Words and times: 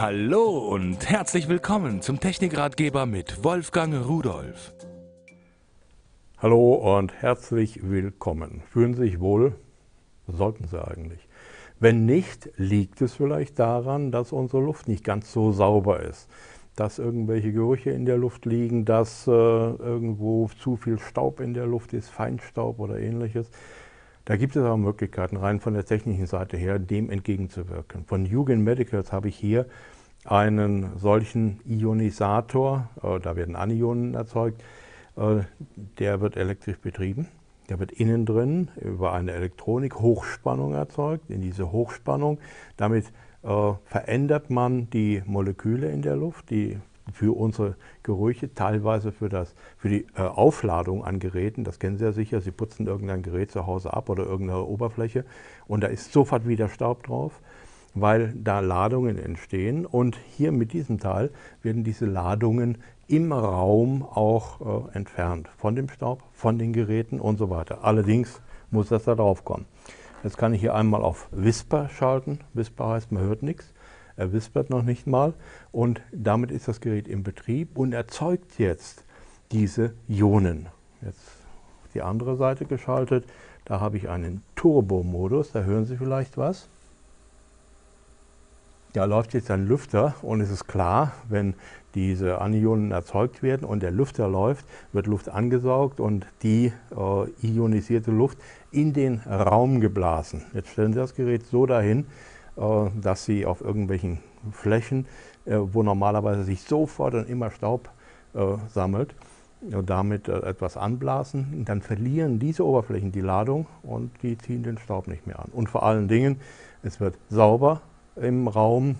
Hallo 0.00 0.58
und 0.58 1.10
herzlich 1.10 1.48
willkommen 1.48 2.02
zum 2.02 2.20
Technikratgeber 2.20 3.04
mit 3.04 3.42
Wolfgang 3.42 4.06
Rudolf. 4.06 4.72
Hallo 6.36 6.74
und 6.74 7.12
herzlich 7.14 7.80
willkommen. 7.82 8.62
Fühlen 8.70 8.94
Sie 8.94 9.00
sich 9.00 9.18
wohl? 9.18 9.56
Sollten 10.28 10.68
Sie 10.68 10.80
eigentlich. 10.80 11.26
Wenn 11.80 12.06
nicht, 12.06 12.48
liegt 12.56 13.02
es 13.02 13.14
vielleicht 13.14 13.58
daran, 13.58 14.12
dass 14.12 14.30
unsere 14.30 14.62
Luft 14.62 14.86
nicht 14.86 15.02
ganz 15.02 15.32
so 15.32 15.50
sauber 15.50 15.98
ist. 15.98 16.28
Dass 16.76 17.00
irgendwelche 17.00 17.50
Gerüche 17.50 17.90
in 17.90 18.06
der 18.06 18.18
Luft 18.18 18.46
liegen, 18.46 18.84
dass 18.84 19.26
äh, 19.26 19.32
irgendwo 19.32 20.48
zu 20.62 20.76
viel 20.76 21.00
Staub 21.00 21.40
in 21.40 21.54
der 21.54 21.66
Luft 21.66 21.92
ist, 21.92 22.08
Feinstaub 22.08 22.78
oder 22.78 23.00
ähnliches. 23.00 23.50
Da 24.28 24.36
gibt 24.36 24.56
es 24.56 24.62
auch 24.62 24.76
Möglichkeiten, 24.76 25.38
rein 25.38 25.58
von 25.58 25.72
der 25.72 25.86
technischen 25.86 26.26
Seite 26.26 26.58
her, 26.58 26.78
dem 26.78 27.08
entgegenzuwirken. 27.08 28.04
Von 28.04 28.26
Jugend 28.26 28.62
Medicals 28.62 29.10
habe 29.10 29.28
ich 29.28 29.36
hier 29.36 29.64
einen 30.26 30.98
solchen 30.98 31.60
Ionisator, 31.64 32.90
äh, 33.02 33.20
da 33.20 33.36
werden 33.36 33.56
Anionen 33.56 34.12
erzeugt, 34.12 34.62
äh, 35.16 35.44
der 35.98 36.20
wird 36.20 36.36
elektrisch 36.36 36.76
betrieben. 36.76 37.28
Der 37.70 37.78
wird 37.78 37.90
innen 37.90 38.26
drin 38.26 38.68
über 38.78 39.14
eine 39.14 39.32
Elektronik 39.32 39.94
Hochspannung 39.98 40.74
erzeugt, 40.74 41.30
in 41.30 41.40
diese 41.40 41.72
Hochspannung. 41.72 42.38
Damit 42.76 43.06
äh, 43.44 43.72
verändert 43.86 44.50
man 44.50 44.90
die 44.90 45.22
Moleküle 45.24 45.90
in 45.90 46.02
der 46.02 46.16
Luft, 46.16 46.50
die 46.50 46.76
für 47.12 47.36
unsere 47.36 47.76
Gerüche, 48.02 48.54
teilweise 48.54 49.12
für, 49.12 49.28
das, 49.28 49.54
für 49.76 49.88
die 49.88 50.06
äh, 50.16 50.22
Aufladung 50.22 51.04
an 51.04 51.18
Geräten. 51.18 51.64
Das 51.64 51.78
kennen 51.78 51.98
Sie 51.98 52.04
ja 52.04 52.12
sicher. 52.12 52.40
Sie 52.40 52.50
putzen 52.50 52.86
irgendein 52.86 53.22
Gerät 53.22 53.50
zu 53.50 53.66
Hause 53.66 53.92
ab 53.92 54.08
oder 54.08 54.24
irgendeine 54.24 54.64
Oberfläche 54.64 55.24
und 55.66 55.82
da 55.82 55.88
ist 55.88 56.12
sofort 56.12 56.46
wieder 56.46 56.68
Staub 56.68 57.04
drauf, 57.04 57.40
weil 57.94 58.32
da 58.34 58.60
Ladungen 58.60 59.18
entstehen. 59.18 59.86
Und 59.86 60.18
hier 60.36 60.52
mit 60.52 60.72
diesem 60.72 60.98
Teil 60.98 61.30
werden 61.62 61.84
diese 61.84 62.06
Ladungen 62.06 62.78
im 63.08 63.32
Raum 63.32 64.02
auch 64.02 64.88
äh, 64.92 64.96
entfernt. 64.96 65.48
Von 65.56 65.74
dem 65.74 65.88
Staub, 65.88 66.22
von 66.32 66.58
den 66.58 66.72
Geräten 66.72 67.20
und 67.20 67.38
so 67.38 67.50
weiter. 67.50 67.84
Allerdings 67.84 68.40
muss 68.70 68.88
das 68.88 69.04
da 69.04 69.14
drauf 69.14 69.44
kommen. 69.44 69.64
Jetzt 70.24 70.36
kann 70.36 70.52
ich 70.52 70.60
hier 70.60 70.74
einmal 70.74 71.02
auf 71.02 71.28
Whisper 71.30 71.88
schalten. 71.88 72.40
Whisper 72.52 72.88
heißt, 72.88 73.12
man 73.12 73.22
hört 73.22 73.42
nichts. 73.42 73.72
Er 74.18 74.32
wispert 74.32 74.68
noch 74.68 74.82
nicht 74.82 75.06
mal 75.06 75.32
und 75.70 76.02
damit 76.10 76.50
ist 76.50 76.66
das 76.66 76.80
Gerät 76.80 77.06
im 77.06 77.22
Betrieb 77.22 77.78
und 77.78 77.92
erzeugt 77.92 78.58
jetzt 78.58 79.04
diese 79.52 79.94
Ionen. 80.08 80.66
Jetzt 81.00 81.22
die 81.94 82.02
andere 82.02 82.36
Seite 82.36 82.64
geschaltet, 82.64 83.24
da 83.64 83.78
habe 83.78 83.96
ich 83.96 84.08
einen 84.08 84.42
Turbo-Modus, 84.56 85.52
da 85.52 85.62
hören 85.62 85.86
Sie 85.86 85.96
vielleicht 85.96 86.36
was. 86.36 86.66
Da 88.92 89.04
läuft 89.04 89.34
jetzt 89.34 89.52
ein 89.52 89.68
Lüfter 89.68 90.16
und 90.22 90.40
es 90.40 90.50
ist 90.50 90.66
klar, 90.66 91.12
wenn 91.28 91.54
diese 91.94 92.40
Anionen 92.40 92.90
erzeugt 92.90 93.42
werden 93.42 93.64
und 93.64 93.84
der 93.84 93.92
Lüfter 93.92 94.26
läuft, 94.26 94.64
wird 94.92 95.06
Luft 95.06 95.28
angesaugt 95.28 96.00
und 96.00 96.26
die 96.42 96.72
äh, 96.90 97.46
ionisierte 97.46 98.10
Luft 98.10 98.38
in 98.72 98.92
den 98.92 99.20
Raum 99.20 99.80
geblasen. 99.80 100.42
Jetzt 100.54 100.70
stellen 100.70 100.92
Sie 100.92 100.98
das 100.98 101.14
Gerät 101.14 101.46
so 101.46 101.66
dahin, 101.66 102.06
dass 103.00 103.24
sie 103.24 103.46
auf 103.46 103.60
irgendwelchen 103.60 104.18
Flächen, 104.52 105.06
äh, 105.44 105.56
wo 105.56 105.82
normalerweise 105.82 106.44
sich 106.44 106.62
sofort 106.62 107.14
und 107.14 107.28
immer 107.28 107.50
Staub 107.50 107.88
äh, 108.34 108.56
sammelt, 108.68 109.14
damit 109.60 110.28
etwas 110.28 110.76
anblasen, 110.76 111.64
dann 111.64 111.82
verlieren 111.82 112.38
diese 112.38 112.64
Oberflächen 112.64 113.10
die 113.10 113.20
Ladung 113.20 113.66
und 113.82 114.12
die 114.22 114.38
ziehen 114.38 114.62
den 114.62 114.78
Staub 114.78 115.08
nicht 115.08 115.26
mehr 115.26 115.40
an. 115.40 115.50
Und 115.52 115.68
vor 115.68 115.82
allen 115.82 116.06
Dingen, 116.06 116.40
es 116.84 117.00
wird 117.00 117.18
sauber 117.28 117.80
im 118.14 118.46
Raum, 118.46 118.94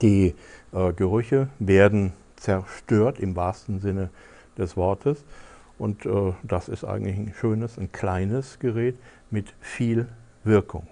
die 0.00 0.34
Gerüche 0.72 1.48
werden 1.58 2.14
zerstört 2.36 3.20
im 3.20 3.36
wahrsten 3.36 3.78
Sinne 3.78 4.08
des 4.56 4.74
Wortes. 4.74 5.22
Und 5.78 6.08
das 6.42 6.70
ist 6.70 6.84
eigentlich 6.84 7.18
ein 7.18 7.34
schönes, 7.38 7.76
ein 7.76 7.92
kleines 7.92 8.58
Gerät 8.60 8.96
mit 9.30 9.52
viel 9.60 10.08
Wirkung. 10.44 10.86